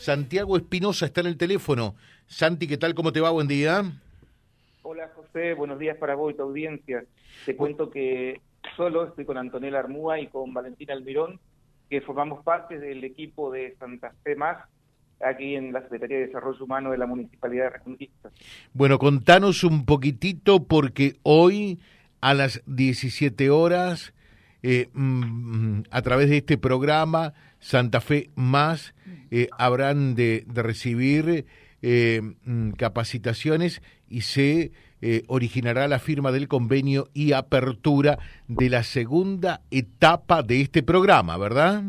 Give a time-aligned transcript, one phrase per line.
[0.00, 1.94] Santiago Espinosa está en el teléfono.
[2.26, 2.94] Santi, ¿qué tal?
[2.94, 3.28] ¿Cómo te va?
[3.32, 3.82] Buen día.
[4.80, 7.04] Hola José, buenos días para vos y tu audiencia.
[7.44, 8.40] Te cuento que
[8.78, 11.38] solo estoy con Antonella Armúa y con Valentina Almirón,
[11.90, 14.56] que formamos parte del equipo de Santa Fe Más,
[15.22, 18.30] aquí en la Secretaría de Desarrollo Humano de la Municipalidad de Reconquista.
[18.72, 21.78] Bueno, contanos un poquitito porque hoy
[22.22, 24.14] a las 17 horas,
[24.62, 28.94] eh, mm, a través de este programa, Santa Fe Más,
[29.30, 31.46] eh, habrán de, recibir
[31.82, 34.72] eh, mm, capacitaciones y se
[35.02, 41.38] eh, originará la firma del convenio y apertura de la segunda etapa de este programa,
[41.38, 41.82] ¿verdad?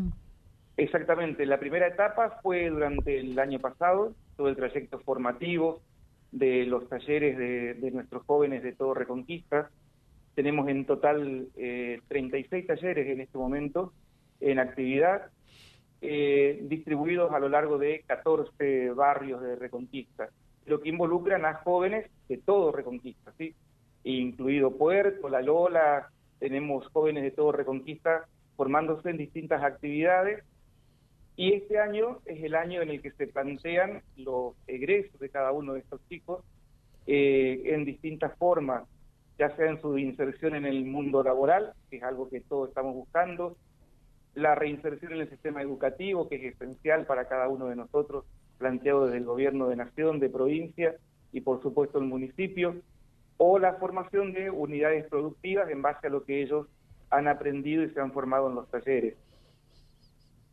[0.78, 5.82] Exactamente, la primera etapa fue durante el año pasado, todo el trayecto formativo
[6.30, 9.70] de los talleres de, nuestros jóvenes de todo Reconquista.
[10.34, 11.48] Tenemos en total
[12.08, 13.92] 36 talleres en este momento
[14.40, 15.30] en actividad
[16.04, 20.30] eh, distribuidos a lo largo de 14 barrios de Reconquista,
[20.66, 23.54] lo que involucran a jóvenes de todo Reconquista, ¿sí?
[24.02, 28.26] incluido Puerto, La Lola, tenemos jóvenes de todo Reconquista
[28.56, 30.42] formándose en distintas actividades.
[31.36, 35.52] Y este año es el año en el que se plantean los egresos de cada
[35.52, 36.44] uno de estos chicos
[37.06, 38.82] eh, en distintas formas,
[39.38, 42.94] ya sea en su inserción en el mundo laboral, que es algo que todos estamos
[42.94, 43.56] buscando,
[44.34, 48.24] la reinserción en el sistema educativo, que es esencial para cada uno de nosotros,
[48.58, 50.94] planteado desde el gobierno de nación, de provincia
[51.32, 52.76] y por supuesto el municipio,
[53.36, 56.68] o la formación de unidades productivas en base a lo que ellos
[57.10, 59.16] han aprendido y se han formado en los talleres.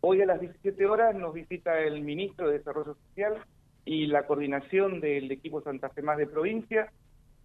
[0.02, 3.36] Hoy a las 17 horas nos visita el ministro de Desarrollo Social
[3.86, 6.92] y la coordinación del equipo Santa Fe Más de provincia.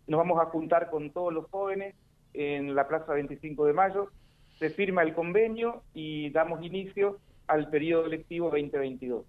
[0.06, 1.94] Nos vamos a juntar con todos los jóvenes
[2.33, 4.10] en la Plaza 25 de Mayo
[4.58, 9.25] se firma el convenio y damos inicio al periodo lectivo 2022.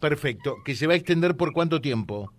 [0.00, 0.56] Perfecto.
[0.64, 2.32] ¿Que se va a extender por cuánto tiempo?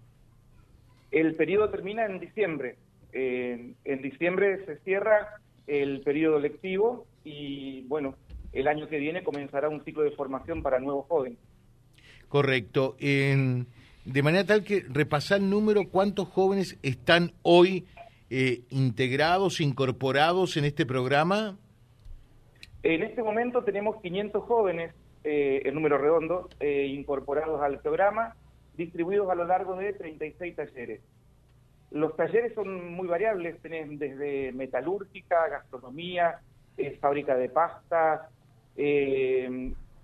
[1.12, 2.78] El periodo termina en diciembre.
[3.12, 8.16] en diciembre se cierra el periodo lectivo y, bueno,
[8.54, 11.40] el año que viene comenzará un ciclo de formación para nuevos jóvenes.
[12.28, 12.96] Correcto.
[14.06, 17.86] De manera tal que repasar el número, ¿cuántos jóvenes están hoy
[18.30, 21.58] eh, integrados, incorporados en este programa?
[22.84, 24.94] En este momento tenemos 500 jóvenes,
[25.24, 28.36] eh, el número redondo, eh, incorporados al programa,
[28.78, 31.02] distribuidos a lo largo de 36 talleres.
[31.92, 36.40] Los talleres son muy variables, tienen desde metalúrgica, gastronomía,
[37.02, 38.22] fábrica de pastas,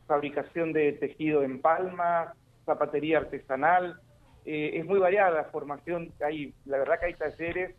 [0.08, 2.34] fabricación de tejido en palma,
[2.66, 4.00] zapatería artesanal.
[4.46, 7.76] es muy variada la formación, hay, la verdad que hay talleres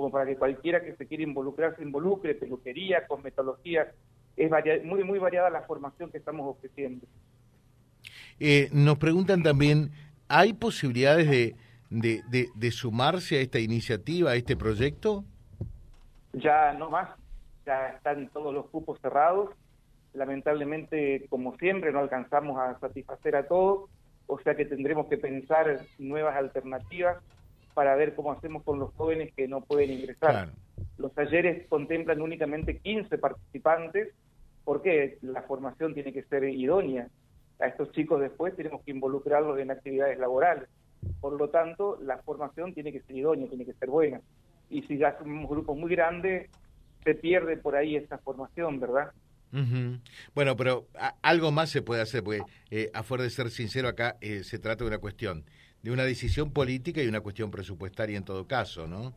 [0.00, 3.92] como para que cualquiera que se quiera involucrar se involucre, peluquería, cosmetología.
[4.34, 4.50] Es
[4.82, 7.06] muy, muy variada la formación que estamos ofreciendo.
[8.38, 9.90] Eh, nos preguntan también,
[10.26, 11.54] ¿hay posibilidades de,
[11.90, 15.24] de, de, sumarse a esta iniciativa, a este proyecto?
[16.32, 17.10] Ya no más,
[17.66, 19.50] ya están todos los cupos cerrados.
[20.14, 23.90] Lamentablemente, como siempre, no alcanzamos a satisfacer a todos,
[24.30, 27.18] o sea que tendremos que pensar nuevas alternativas
[27.74, 30.50] para ver cómo hacemos con los jóvenes que no pueden ingresar.
[30.98, 34.14] Los talleres contemplan únicamente 15 participantes
[34.64, 37.08] porque la formación tiene que ser idónea.
[37.58, 40.68] A estos chicos después tenemos que involucrarlos en actividades laborales.
[41.20, 44.20] Por lo tanto, la formación tiene que ser idónea, tiene que ser buena.
[44.68, 46.50] Y si ya somos grupos muy grandes,
[47.02, 49.10] se pierde por ahí esa formación, ¿verdad?
[50.34, 50.86] Bueno, pero
[51.22, 54.84] algo más se puede hacer, porque eh, a de ser sincero acá eh, se trata
[54.84, 55.44] de una cuestión
[55.82, 59.14] de una decisión política y una cuestión presupuestaria en todo caso, ¿no?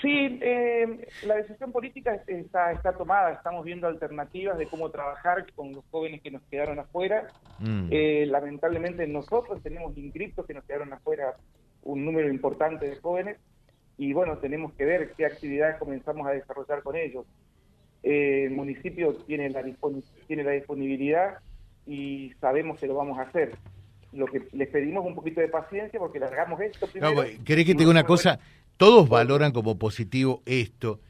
[0.00, 5.72] Sí, eh, la decisión política está, está tomada, estamos viendo alternativas de cómo trabajar con
[5.72, 7.28] los jóvenes que nos quedaron afuera.
[7.58, 7.88] Mm.
[7.90, 11.36] Eh, lamentablemente nosotros tenemos inscriptos que nos quedaron afuera
[11.82, 13.38] un número importante de jóvenes
[13.98, 17.26] y bueno, tenemos que ver qué actividades comenzamos a desarrollar con ellos.
[18.02, 19.62] Eh, el municipio tiene la,
[20.26, 21.38] tiene la disponibilidad
[21.86, 23.56] y sabemos que lo vamos a hacer
[24.12, 27.14] lo que les pedimos un poquito de paciencia porque largamos esto primero.
[27.14, 28.38] No, ¿Querés que te diga una cosa?
[28.76, 31.00] Todos valoran como positivo esto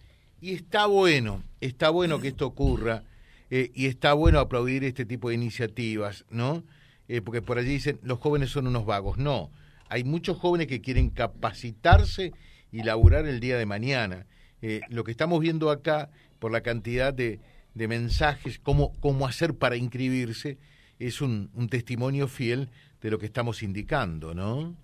[0.41, 3.05] y está bueno, está bueno que esto ocurra
[3.51, 6.65] eh, y está bueno aplaudir este tipo de iniciativas, ¿no?
[7.09, 9.19] Eh, porque por allí dicen, los jóvenes son unos vagos.
[9.19, 9.51] No,
[9.89, 12.33] hay muchos jóvenes que quieren capacitarse
[12.71, 14.27] y laburar el día de mañana.
[14.63, 17.41] Eh, lo que estamos viendo acá, por la cantidad de,
[17.75, 20.57] de mensajes, cómo, cómo hacer para inscribirse,
[20.99, 22.71] es un, un testimonio fiel
[23.01, 24.75] de lo que estamos indicando, ¿no?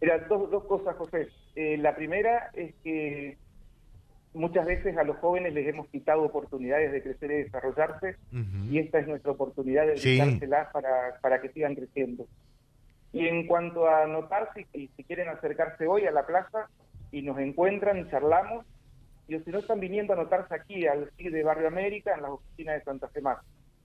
[0.00, 1.28] Mira, dos, dos cosas, José.
[1.54, 3.38] Eh, la primera es que
[4.34, 8.16] muchas veces a los jóvenes les hemos quitado oportunidades de crecer y desarrollarse
[8.70, 12.26] y esta es nuestra oportunidad de dedicárselas para, para que sigan creciendo.
[13.12, 16.70] Y en cuanto a anotarse, si, si quieren acercarse hoy a la plaza
[17.12, 18.64] y nos encuentran y charlamos,
[19.36, 22.32] y si no están viniendo a anotarse aquí al CID de Barrio América, en las
[22.32, 23.20] oficinas de Santa Fe.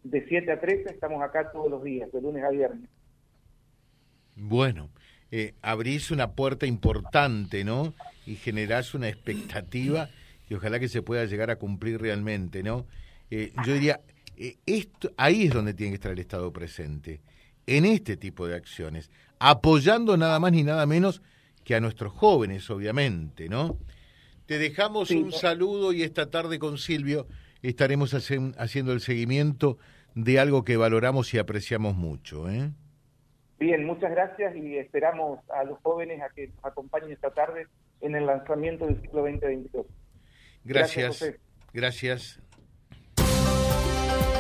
[0.04, 2.90] De 7 a 13 estamos acá todos los días, de lunes a viernes.
[4.36, 4.90] Bueno,
[5.32, 7.94] eh, abrís una puerta importante, ¿no?
[8.26, 10.10] Y generás una expectativa
[10.50, 12.86] y ojalá que se pueda llegar a cumplir realmente, ¿no?
[13.30, 14.00] Eh, yo diría,
[14.38, 17.22] eh, esto, ahí es donde tiene que estar el Estado presente,
[17.66, 21.22] en este tipo de acciones, apoyando nada más ni nada menos
[21.66, 23.78] que a nuestros jóvenes, obviamente, ¿no?
[24.48, 27.28] Te dejamos un saludo y esta tarde con Silvio
[27.62, 29.78] estaremos haciendo el seguimiento
[30.16, 32.72] de algo que valoramos y apreciamos mucho, ¿eh?
[33.60, 37.68] Bien, muchas gracias y esperamos a los jóvenes a que nos acompañen esta tarde
[38.02, 39.86] en el lanzamiento del ciclo 2022.
[40.64, 41.34] Gracias.
[41.74, 42.40] Gracias.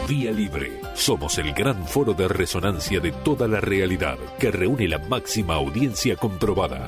[0.07, 0.71] Vía Libre.
[0.93, 6.15] Somos el gran foro de resonancia de toda la realidad que reúne la máxima audiencia
[6.15, 6.87] comprobada.